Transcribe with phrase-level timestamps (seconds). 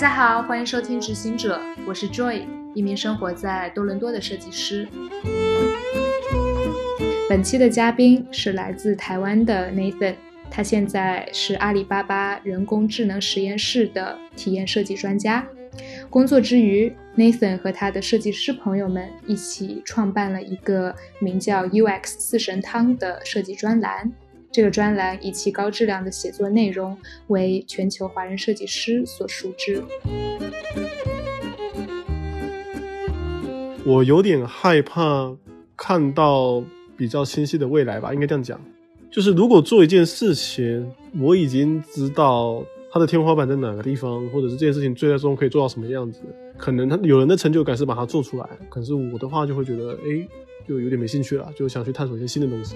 [0.00, 4.88] 大家好，欢迎收听《执行者》，我是 Joy，一名生活在多伦多的设计师。
[7.28, 10.14] 本期的嘉宾是来自台湾的 Nathan，
[10.50, 15.46] 他现在是阿里巴巴人工智能实验室的体验设计专家。
[16.08, 24.10] 工作之余，Nathan 和他的设计师朋友们一起创办了一个名叫 UX 四神汤的设计专栏。
[24.52, 29.80] 这个专栏以其高质量的写作内容为全球华人设计师所熟知。
[33.84, 35.36] 我有点害怕
[35.76, 36.62] 看到
[36.96, 38.60] 比较清晰的未来吧，应该这样讲。
[39.08, 46.20] 就是如果做一件事情，我已经知道它的天花板在哪个地方，或者是这件事情最终可以做到什么样子，
[46.56, 50.28] 可能他有人的成就感是把它做出来，可是我的话就会觉得，哎，
[50.68, 52.74] 就有点没兴趣了，就想去探索一些新的东西。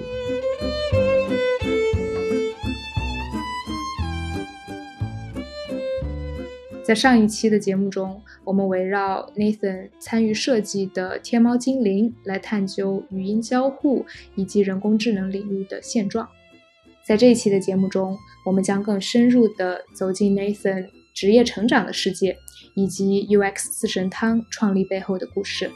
[6.84, 14.04] 在上一期的节目中，我们围绕 Nathan 参与设计的天猫精灵来探究语音交互
[14.34, 16.28] 以及人工智能领域的现状。
[17.02, 22.36] 在这一期的节目中，我们将更深入地走进 Nathan 职业成长的世界，
[22.74, 25.70] 以及 UX 四神汤创立背后的故事。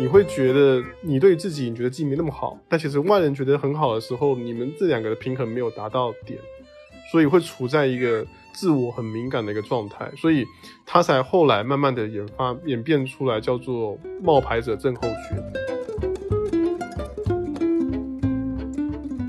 [0.00, 6.38] 你会觉得你对自己，你觉得自己没那么好，但其实外人觉得很好的时候，你们这两个的平衡没有达到点。
[7.14, 10.44] 所以会处在一个自我很敏感的一个状态，所以
[10.84, 15.38] 他才后来慢慢的研发演变出来叫做冒牌者症候群。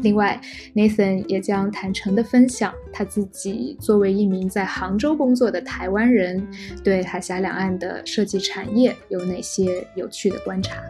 [0.02, 0.42] 另外
[0.74, 6.44] ，Nathan 也将坦诚的分享他自己作为一名在杭州工作的台湾人，
[6.84, 10.82] 对海峡两岸的设计产业有哪些有趣的观察。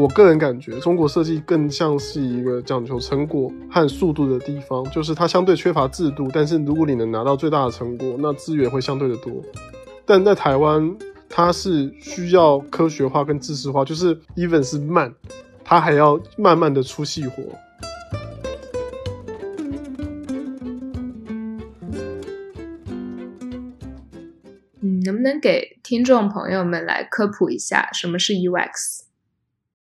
[0.00, 6.26] 我个人感觉，中国设计更像是一个讲求成果和速度的地方，就是它相对缺乏制度。
[6.32, 9.30] 但是如果你能拿到最大的成果，那资源会相对的多。
[10.06, 10.96] 但在台湾，
[11.28, 15.14] 它是需要科学化跟知识化，就是 even 是慢，
[15.62, 17.42] 它还要慢慢的出细活。
[24.80, 29.09] 嗯，能不能给听众朋友们来科普一下什么是 UX？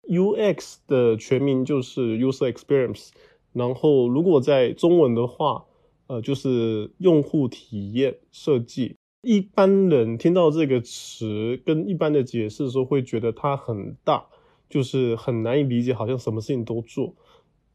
[0.08, 3.10] UX 的全名就是 User Experience，
[3.54, 5.66] 然后如果在中文的话，
[6.08, 8.96] 呃，就是用户体验设计。
[9.22, 14.26] 一般人听到这个词跟一般的解释的时候，会觉得它很大，
[14.70, 17.14] 就是很难以理解，好像什么事情都做。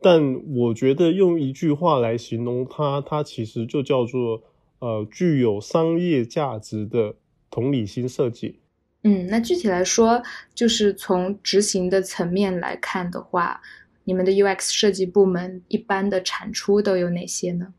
[0.00, 4.42] 但我觉得用一句话来形容它，它其实就叫做
[4.78, 7.14] 呃具有商业价值的
[7.50, 8.60] 同理心设计。
[9.04, 10.22] 嗯，那具体来说，
[10.54, 13.60] 就是从执行的层面来看的话，
[14.04, 17.74] 你们的 UX 设计部门一般的产出都有哪些呢？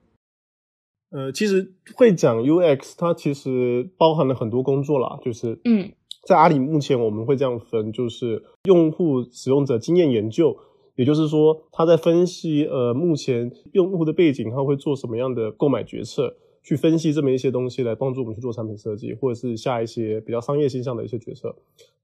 [1.12, 5.94] 呃，其实会讲 UX，它其实包含了很多工作啦，就是嗯，
[6.28, 10.58] 在阿里目前我们会这样分，就是用户使用者经验研究，
[10.96, 16.36] 也就是说他在分析呃目前用户的背景，他会做什么样的购买决策。
[16.64, 21.56] 去分析这么一些东西来帮助我们去做产品设计，或者是下一些比较商业倾向的一些决策。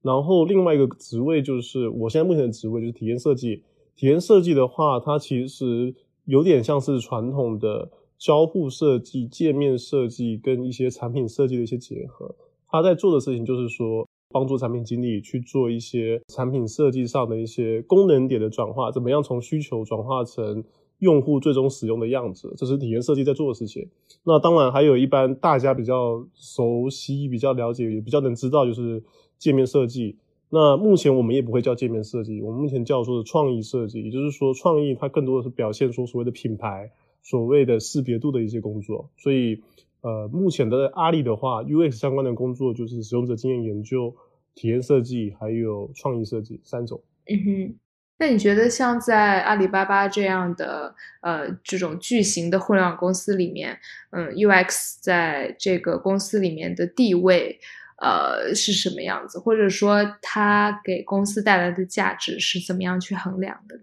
[0.01, 3.63] 然后另外一个职位就是我现在目前的职位就是体验设计。
[3.95, 5.93] 体验设计的话，它其实
[6.25, 12.35] 有点像是传统的交互设计、界面设计跟一些产品设计的一些结合。
[12.69, 20.63] 他在做的事情就是说，帮助产品经理去做一些产品设计上的一些功能点的转化，怎么样从需求转化成。
[20.99, 23.89] 用户最终使用的样子，这是体验设计在做的事情。
[24.23, 29.01] 那当然还有一般大家比较熟悉、比较了解、也比较能知道，就是
[29.37, 30.17] 界面设计。
[30.49, 34.03] 那目前我们也不会叫界面设计，我们目前叫做的创意设计。
[34.03, 39.09] 也就是说，创意它更多的是表现出所谓的品牌、所谓的识别度的一些工作。
[39.15, 39.61] 所以，
[40.01, 44.15] 呃，目前的阿里的话，UX 相关的工作就是使用者经验研究、
[44.55, 47.01] 体验设计还有创意设计三种。
[47.25, 47.75] 嗯哼。
[48.21, 53.79] 那你觉得像在阿里巴巴这样的呃这种巨型的互联网公司里面，
[54.11, 57.57] 嗯，UX 在这个公司里面的地位
[58.01, 63.79] 呃是什么样子，或者说它给公司带来的价值是怎么样去衡量的？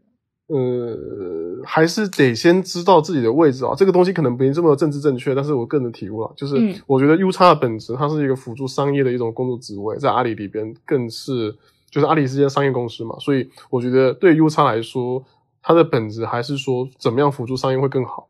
[0.49, 3.73] 呃，还是得先知道自己的位置啊。
[3.75, 6.55] 这个东西可能不这么政治正确，但是我个人的体悟啊，就是
[6.87, 11.57] 我觉得 U 叉的本质，它是一个辅助商业的一种工作职位，在阿里里边更是。
[11.97, 15.25] 就是阿里是间商业公司嘛，所以我觉得对 U 叉来说，
[15.63, 18.29] 它的本质还是说怎么样辅助商业会更好。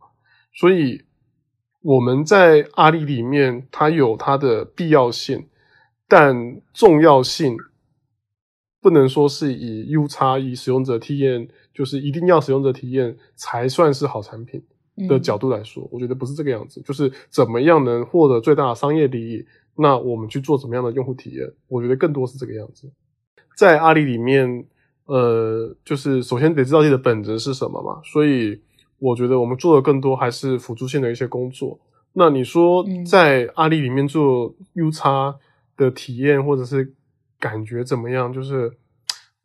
[0.54, 1.02] 所以
[1.82, 5.48] 我们在阿里里面，它有它的必要性，
[6.06, 7.56] 但重要性
[8.80, 14.62] 不能说是以 U 差以使用者体验，就是一定要使用者体验才算是好产品
[15.08, 16.80] 的角度来说，我觉得不是这个样子。
[16.82, 19.44] 就是怎么样能获得最大的商业利益，
[19.76, 22.88] 那我们去做怎么样的用户体验，我觉得更多是这个样子。
[23.56, 24.64] 在阿里里面，
[25.06, 28.60] 呃，就是首先得知道自己的本质是什么嘛，所以
[28.98, 31.80] 我觉得我们做的更多还是辅助性的一些工作。
[32.12, 35.34] 那你说在阿里里面做 U 叉
[35.76, 36.92] 的体验或者是
[37.40, 38.32] 感觉怎么样？
[38.32, 38.72] 就是，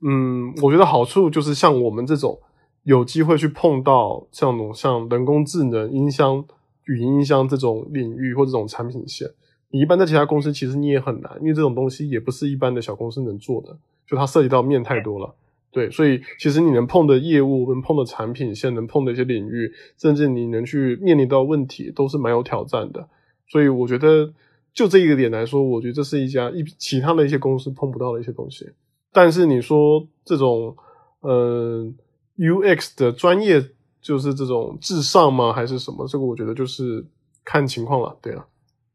[0.02, 2.40] 嗯，我觉得好处就是像我们这种
[2.84, 6.44] 有机会去碰到像那种像人工智能、音箱、
[6.86, 9.28] 语音音箱这种领域或这种产品线，
[9.70, 13.78] 你一般在其他公司其实你也很难，因为这种东西也不是一般的小公司能做的，
[14.12, 15.34] 就它涉及到面太多了。
[15.72, 23.08] 对，所以其实你能碰的业务、能碰的产品线、能碰的一些领域，甚至你能去面临到问题，都是蛮有挑战的。
[23.48, 24.34] 所以我觉得，
[24.74, 28.70] 就这一个点来说，我觉得这是一家一其他的一些公司碰不到的一些东西。
[29.14, 30.76] 但是你说这种，
[31.22, 31.90] 呃
[32.38, 33.66] ，UX 的专业
[34.02, 35.54] 就是这种至上吗？
[35.54, 36.06] 还是什么？
[36.06, 37.06] 这个我觉得就是
[37.46, 38.18] 看情况了。
[38.22, 38.46] 对了。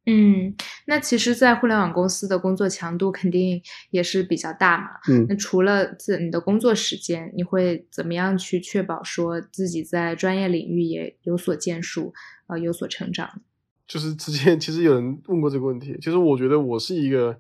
[0.09, 0.55] 嗯，
[0.87, 3.61] 那其实，在互联网公司的工作强度肯定
[3.91, 4.91] 也是比较大嘛。
[5.09, 12.15] 嗯，那除了自你的工作时间，你会怎么样去确保说自己在专业领域也有所建树，
[12.47, 13.43] 呃，有所成长？
[13.89, 17.39] 就是之前其实有人问过这个问题，其实我觉得我是一个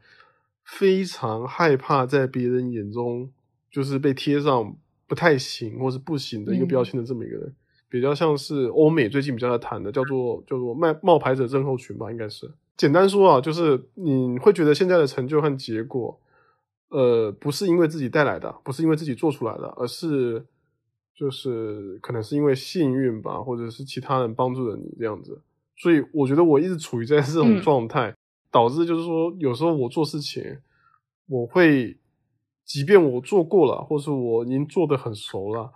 [0.64, 3.30] 非常害怕在别人眼中
[3.70, 4.76] 就是被贴上
[5.06, 7.54] 不太行或是不行的一个标签的这么一个人。
[7.88, 16.20] 比较像是欧美最近比较在谈的，叫做叫做卖冒牌者症候群吧，应该是简单说啊，就是你会觉得现在的成就和结果，
[16.88, 20.44] 呃，不是因为自己带来的，不是因为自己做出来的，而是
[21.14, 25.40] 就是可能是因为幸运吧，或者是其他人帮助了你这样子。
[25.78, 28.14] 所以我觉得我一直处于在这种状态，
[28.50, 30.58] 导致就是说有时候我做事情，
[31.28, 31.96] 我会
[32.64, 35.72] 即便我做过了，或是我已经做的很熟了。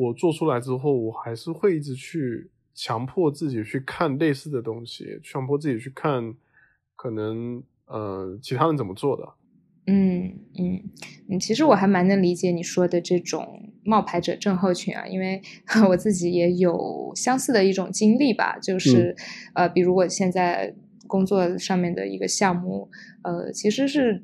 [0.00, 6.32] 我做出来之后，我还是会一直去强迫自己去看类似的东西，强迫自己去看
[6.94, 9.22] 可能呃其他人怎么做的。
[9.86, 10.82] 嗯嗯
[11.30, 15.42] 嗯，其实我还蛮能理解你说的这种冒牌者症候群啊，因为
[15.88, 19.16] 我自己也有相似的一种经历吧，就是
[19.54, 20.74] 呃，比如我现在
[21.06, 22.88] 工作上面的一个项目，
[23.22, 24.22] 呃，其实是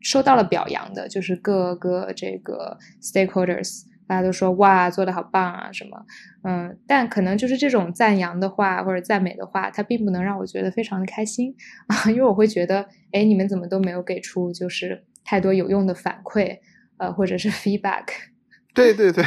[0.00, 3.89] 受到了表扬的，就是各个这个 stakeholders。
[4.10, 6.04] 大家都说哇，做的好棒啊，什么，
[6.42, 11.54] 嗯，但可能就是这种赞扬的话或者赞美的话，它并不能让我觉得非常的开心
[11.86, 16.58] 啊， 因为我会觉得，哎，你们怎么都没有给出就是太多有用的反馈，
[16.96, 18.06] 呃，或者是 feedback。
[18.74, 19.24] 对对对，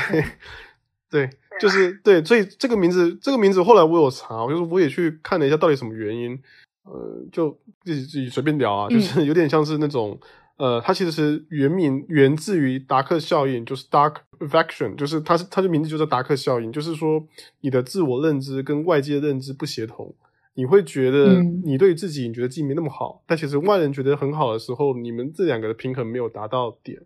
[1.09, 1.29] 对，
[1.61, 6.37] 就是对，所以这个名字，这个名字后来我有查，我就是我也去看了一下到底什么原因，
[6.83, 10.19] 呃，就自己自己随便聊啊，就是有点像是那种。
[10.57, 17.25] 呃，它其实是原名源自于达克效应，就是 Dark Affection，就是它是它的名字就叫达克效应，就是说
[17.61, 20.15] 你的自我认知跟外界认知不协同，
[20.53, 27.01] 你会觉得你对自己你觉得自己没那么好，但其实外人觉得很好的时候，你们这两个的平衡没有达到点，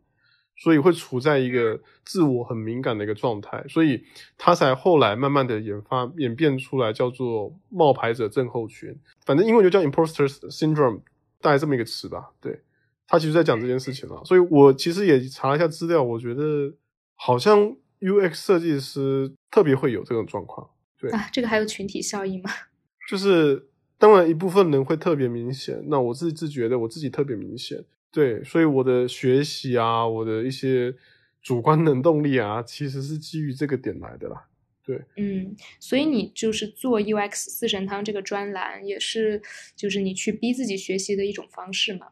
[0.57, 4.03] 所以会处在一个自我很敏感的一个状态，所以
[4.37, 8.93] 它才后来慢慢的演发演变出来叫做冒牌者症候群，
[9.25, 10.99] 反正英文就叫 Imposter Syndrome，
[11.39, 12.61] 大概这么一个词吧，对。
[13.07, 16.75] 他其实在讲这件事情了，所以我其实也查了一下资料，我觉得
[17.15, 20.69] 好像 UX 设计师特别会有这种状况。
[20.99, 22.49] 对啊，这个还有群体效应吗？
[23.09, 27.83] 就是当然一部分人会特别明显，那我自自觉得我自己特别明显。
[28.11, 30.93] 对，所以我的学习啊，我的一些
[31.41, 34.47] 主观能动力啊，其实是基于这个点来的啦。
[34.83, 39.41] 对，嗯，所以你就是做 UX 四神汤这个专栏，也是
[39.75, 42.07] 就是你去逼自己学习的一种方式嘛？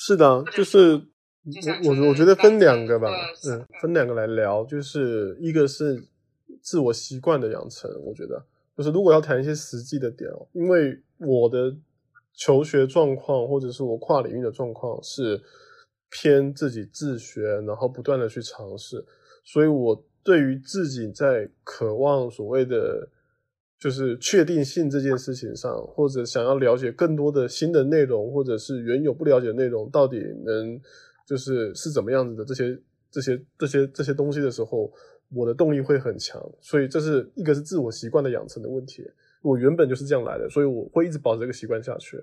[0.00, 0.92] 是的，就是
[1.84, 3.08] 我我我觉得分两个吧，
[3.48, 6.04] 嗯，分两个来聊，就是一个是
[6.62, 8.40] 自我习惯的养成，我觉得
[8.76, 11.76] 就是如果要谈一些实际的点哦，因为我的
[12.32, 15.42] 求学状况或者是我跨领域的状况是
[16.08, 19.04] 偏自己自学，然后不断的去尝试，
[19.42, 23.08] 所以我对于自己在渴望所谓的。
[23.78, 30.80] 就是确定性这件事情上，或者想要了解更多的新的内容，或者是原有不了解的内容，到底能
[31.24, 32.76] 就是是怎么样子的这些
[33.08, 34.92] 这些这些这些东西的时候，
[35.32, 36.44] 我的动力会很强。
[36.60, 39.08] 所以这是一个是自我习惯的养成的问题。
[39.42, 42.20] 我原本就是这样来的，所以我会一直保持这个习惯下去。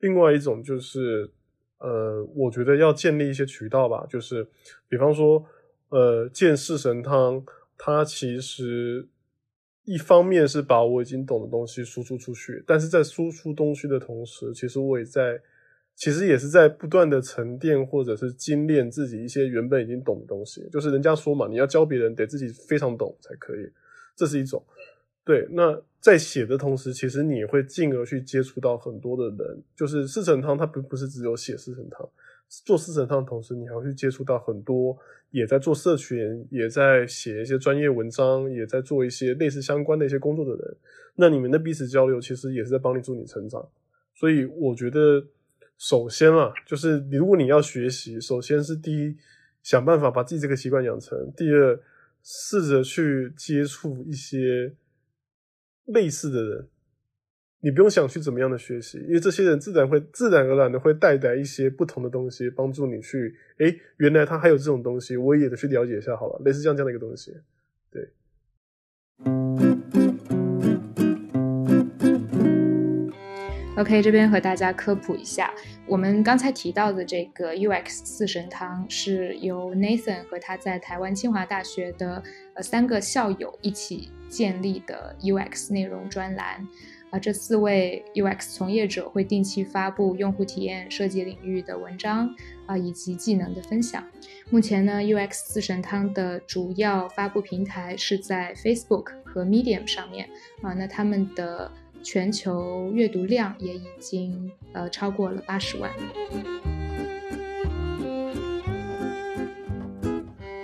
[0.00, 1.30] 另外一种就是，
[1.78, 4.46] 呃，我觉得要建立一些渠道吧，就是
[4.86, 5.42] 比方说，
[5.88, 7.42] 呃，见四神汤，
[7.78, 9.08] 它其实。
[9.84, 15.40] 一方面是把我已经懂的东西输出出去，但是在输出东西的同时，其实我也在
[15.96, 20.68] 其实也是在不断的沉淀或者是精炼自己一些原本已经懂的东西。
[20.70, 23.70] 就是人家说嘛，你要教别人得自己非常懂才可以，
[24.16, 24.64] 这是一种。
[25.24, 29.62] 对，那在写的同时，其实你会进而去接触到很多的人。
[29.76, 32.08] 就是四神汤，它不不是只有写四神汤，
[32.64, 34.98] 做四神汤的同时，你还会去接触到很多
[35.30, 40.76] 也在做社群、也在写一些专业文章、也在做一些类似相关的一些工作的人。
[41.14, 43.66] 那你们的彼此交流，其实也是在帮你助你成长。
[44.14, 45.24] 所以我觉得，
[45.78, 49.16] 首先啊，就是如果你要学习，首先是第一，
[49.62, 51.80] 想办法把自己这个习惯养成；第二，
[52.22, 54.74] 试着去接触一些。
[55.86, 56.68] 类似的人，
[57.62, 67.36] 你不用想去怎么样的学习，因为这些人自然会自然而然的会带来一些不同的东西，帮助你去，哎，原来他还有这种东西，我也得去了解一下，好了，类似像这样的一个东西，
[67.90, 68.08] 对。
[73.76, 75.52] OK，这边和大家科普一下，
[75.86, 82.22] 我们刚才提到的这个 UX 四神汤是由 Nathan 和他在台湾清华大学的
[82.54, 86.66] 呃三个校友一起建立的 UX 内容专栏。
[87.10, 92.28] 啊，这四位 UX 从业者会定期发布用户体验设计领域的文章
[92.66, 94.02] 啊，以及技能的分享。
[94.50, 100.28] 目前呢，UX 四神汤的主要发布平台是在 Facebook 和 Medium 上面
[100.62, 101.70] 啊，那他们的。
[102.02, 105.90] 全球阅读量也已经呃超过了八十万。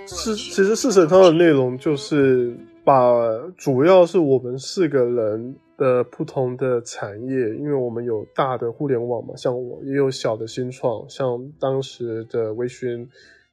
[0.07, 3.13] 是，其实四神汤的内容就是把
[3.55, 13.07] 主要是我们四个人的不同的产业，因为我们有大的互联网嘛，像我也有小的新创，像当时的微醺，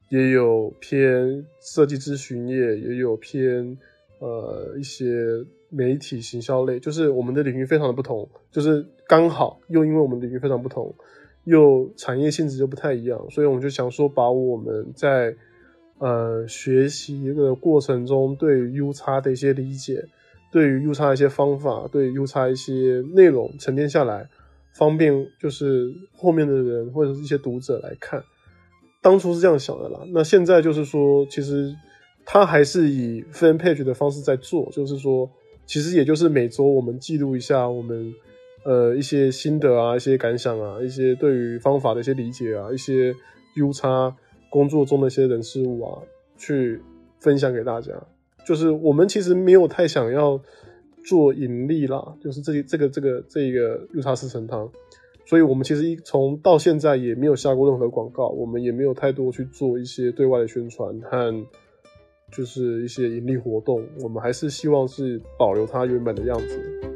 [0.08, 3.78] 也有偏设计咨询业，也有偏
[4.18, 5.44] 呃一些。
[5.70, 10.94] 媒体行销类，就是我们的领域非常的不同，就是刚好又因为我们领域非常不同，
[11.42, 15.34] 又产业性质就不太一样，所以我们就想说，把我们在
[15.98, 20.06] 呃学习的过程中对于 U 叉的一些理解，
[20.54, 24.28] 对于 U 叉一些方法，对 U 叉一些内容沉淀下来，
[24.72, 28.22] 方便就是后面的人或者是一些读者来看。
[29.02, 31.74] 当初是这样想的啦，那现在就是说，其实
[32.24, 35.28] 他还是以 fan page 的方式在做，就是说。
[35.66, 38.12] 其实也就是每周我们记录一下我们
[38.66, 43.14] 呃一些心得啊，一些感想啊，一些对于方法的一些理解啊，一些
[43.56, 44.14] U 差
[44.50, 46.02] 工作中的一些人事物啊，
[46.36, 46.82] 去
[47.18, 47.92] 分享给大家。
[48.46, 50.40] 就是我们其实没有太想要
[51.04, 54.70] 做盈利啦，就是这这个这个这个 U 差四神汤，
[55.26, 61.46] 所以我们其实一从到现在也没有下过任何广告，我们也没有太多去做一些对外的宣传和。
[62.32, 66.93] 就是一些盈利活动，我们还是希望是保留它原本的样子。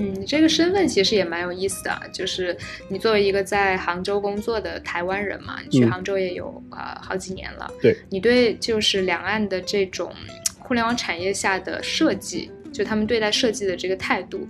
[0.00, 2.56] 嗯，你这个身份其实也蛮有意思的，就是
[2.88, 7.70] 你作为一个在杭州工作的台湾人嘛，你去杭州也有呃好几年了。
[7.80, 10.12] 对，你对就是两岸的这种
[10.58, 14.48] 互联网产业下的设计，就他们对待设计的这个态度。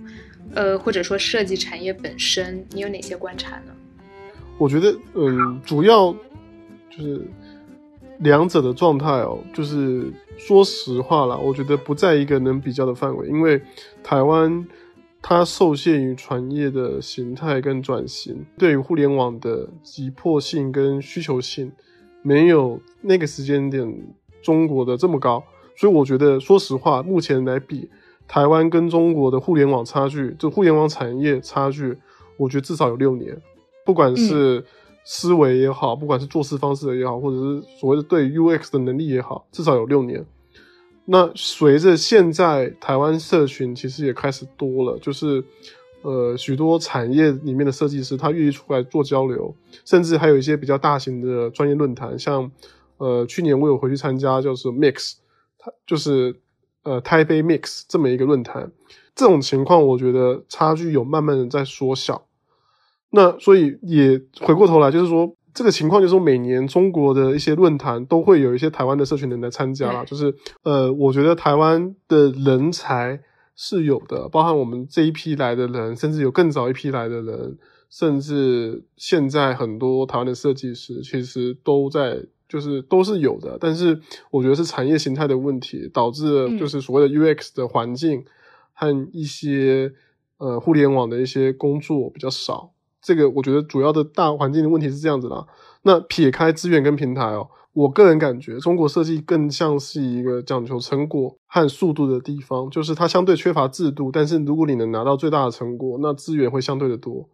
[0.53, 3.71] 呃，或者说设计产业本身，你有哪些观察呢？
[4.57, 6.11] 我觉得，嗯，主要
[6.89, 7.21] 就是
[8.19, 13.61] 两者的状态哦，就是说实话啦，我觉得不在一个能比较的范围，因为
[14.03, 14.67] 台湾
[15.21, 21.71] 它受限于传业的形态跟转型，对于互联网的急迫性跟需求性，
[22.21, 25.43] 没有那个时间点中国的这么高，
[25.75, 27.89] 所以我觉得，说实话，目前来比。
[28.27, 31.97] 台湾跟中国的互联网差距，就互联网产业差距，
[32.37, 33.37] 我觉得至少有六年。
[33.85, 34.63] 不管是
[35.03, 40.25] 思维也好，不管是做事方式也好，或者是所谓的对 UX 的能力也好，至少有六年。
[41.05, 45.43] 那随着现在台湾社群其实也开始多了，就是
[46.01, 49.55] 呃许多产业里面的设计师他愿意出来做交流，
[49.85, 52.51] 甚至还有一些比较大型的专业论坛，像
[52.97, 55.13] 呃去年我有回去参加，就是 Mix，
[55.57, 56.39] 它就是。
[56.83, 58.71] 呃，台北 Mix 这么一个论坛，
[59.13, 62.25] 这种情况我觉得差距有慢慢的在缩小。
[63.11, 70.03] 那所以也回过头来，就是说这个情况，就是说每年中国的一些论坛都会有一些台湾的社群人来参加啦。
[70.05, 73.19] 就是呃，我觉得台湾的人才
[73.55, 77.57] 是有的，包含我们这一批来的人，甚至有更早一批来的人，
[77.89, 82.25] 甚至现在很多台湾的设计师其实都在。
[82.51, 83.97] 就是都是有的，但是
[84.29, 88.25] 我觉得是产业形态的问题，导致就是所谓的 UX 的环境
[88.73, 89.89] 和一些
[90.37, 95.45] 呃互联网的一些工作比较少，这个我觉得主要的大环境的问题是这样子啦。
[95.83, 107.27] 那撇开资源跟平台哦，我个人感觉中国设计更像是一个讲求成果和速度的地方，就是它相对缺乏制度，但是如果你能拿到最大的成果，那资源会相对的多。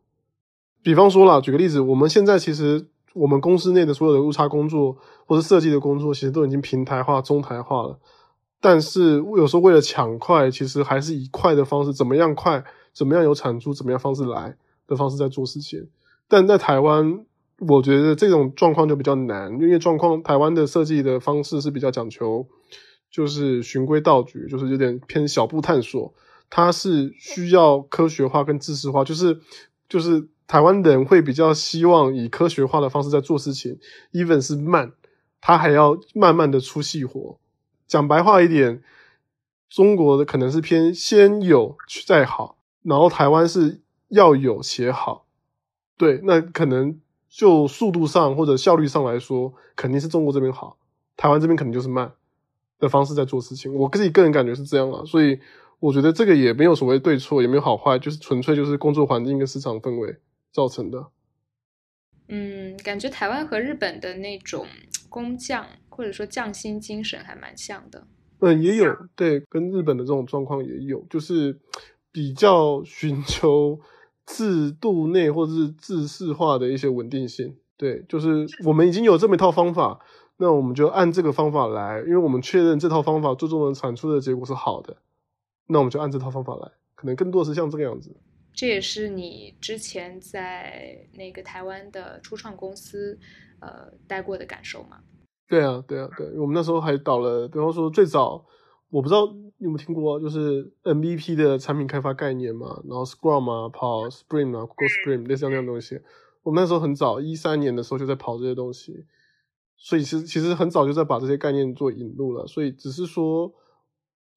[0.81, 4.95] 比方说啦，举个例子，我们现在其实我们公司内的所有的误差工作
[5.25, 7.99] 或者设计的工作，其实都已经平台化、中台化了。
[8.61, 14.55] 但是有时候为了抢快，其实还是以快的方式，怎么样快，怎么样有产出，怎么样方式来
[14.87, 15.87] 的方式在做事情。
[16.27, 17.25] 但在台湾，
[17.59, 22.47] 我觉得这种状况就比较难，因为状况台湾的设计的方式是比较讲求，
[23.11, 26.13] 就是循规蹈矩，就是有点偏小步探索。
[26.49, 29.37] 它是需要科学化跟知识化，就是
[29.89, 33.77] 就是台湾人会比较希望以科学化的方式在做事情
[34.13, 34.93] ，even 是慢，
[35.41, 37.37] 他还要慢慢的出细活。
[37.85, 38.81] 讲白话一点，
[39.69, 41.75] 中国的可能是偏先有
[42.05, 45.25] 再好，然后台湾是要有写好。
[45.97, 50.77] 对，那可能就速度上或者效率上来说，肯定是中国这边好，
[51.15, 52.13] 台湾这边肯定就是慢
[52.77, 53.73] 的方式在做事情。
[53.73, 55.39] 我自己个人感觉是这样啊，所以
[55.79, 60.17] 我觉得这个也没有所谓对错，也没有好坏，就是纯粹就是工作环境跟市场氛围
[60.51, 61.07] 造成的。
[62.27, 64.67] 嗯，感觉台湾和日本的那种
[65.09, 68.05] 工匠或者说匠心精神还蛮像的。
[68.41, 71.59] 嗯，也有对，跟日本的这种状况也有，就是
[72.11, 73.79] 比较寻求。
[74.27, 79.99] 制度内或者是制式化的一些稳定性，对，就是我们已经有这么一套方法，
[80.35, 84.97] 那我们就按这个方法来，因为我们确认这套方法最终能产出的结果是好的，
[85.67, 88.15] 那我们就按这套方法来，可能更多是像这个样子。
[88.53, 93.17] 这也是你之前在那个台湾的初创公司，
[93.61, 94.99] 呃，待过的感受吗？
[95.47, 98.45] 对啊，对啊，对，我们那时候还导了，比方说最早。
[98.89, 99.25] 我不知道
[99.57, 105.99] 你有没有听过，就是 MVP 的产品开发概念嘛，然后 Scrum 啊，跑 Spring 啊，Google Spring 类似这样东西。
[106.43, 109.03] 我们那时候很早，一三年的时候就在跑这些东西，
[109.75, 112.47] 所以其实其实很早就在把这些概念做引入了。
[112.47, 113.53] 所以只是说，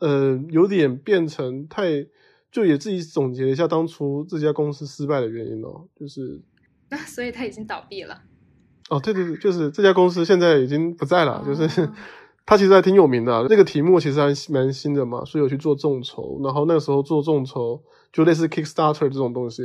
[0.01, 2.09] 呃，有点变成太，
[2.51, 6.43] 就也自己总结一下当初这家公司失败的原因哦，就是，
[6.91, 8.23] 那所以它已经倒闭了。
[8.89, 11.89] 哦，对对对，就是这家公司现在已经不在了，就是。
[12.51, 16.41] 他其实还挺有名的，那个题目其实还蛮新的嘛，所以有去做众筹。
[16.43, 17.81] 然后那个时候做众筹，
[18.13, 19.63] 就类似 Kickstarter 这种东西。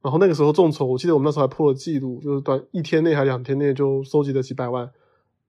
[0.00, 4.88] 然后那个时候众筹，我记得我们那时候还破了记录，就是短一天内还两天内就收集了几百万，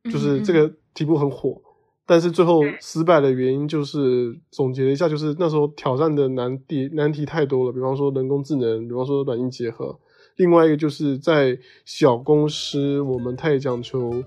[0.05, 1.61] 就是这个题目很火。
[2.07, 9.99] 但是最后失败的原因，就是总结了一下，就是那时候挑战的难题难题太多了，比方说人工智能，比方说软硬结合。
[10.37, 14.23] 另外一个就是在小公司，我们太讲求。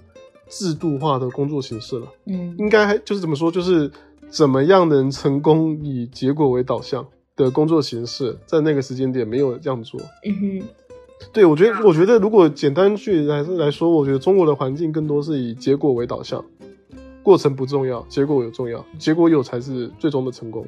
[0.49, 3.91] 制度化的工作形式了，嗯，应该就是怎么说，就是
[4.29, 10.01] 怎么样能成功以结果为导向的工作形式，在那个时间点没有这样做。
[10.25, 10.67] 嗯哼，
[11.33, 16.45] 对我觉得，我觉得如果简单去来来说，我觉得中国的环境更多是以结果为导向，
[17.23, 20.67] 过程不重要，结果有重要，结果有才是最终的成功。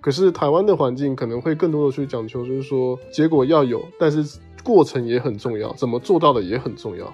[0.00, 7.12] 可是台湾的环境可能会更多的去讲求，就是说结果要有，但是过程也很重要，怎么做到的也很重要。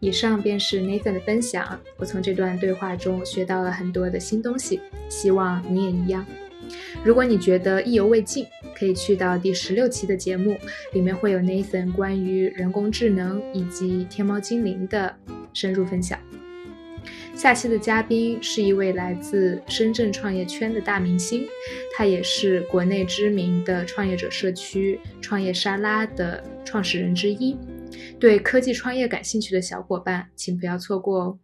[0.00, 6.24] 以上便是 Nathan 的分享，我从这段对话中学到了很多的新东西，希望你也一样。
[7.04, 10.56] 如果你觉得意犹未尽，可以去到第十六期的节目，
[10.94, 15.14] 里面会有 Nathan 关于人工智能以及天猫精灵的
[15.52, 16.18] 深入分享。
[17.34, 21.46] 下期的嘉宾是一位来自深圳创业圈的大明星，
[21.94, 27.56] 他也是国内知名的创业者社区创业沙拉的创始人之一。
[28.18, 31.38] 对科技创业感兴趣的小伙伴，请不要错过哦。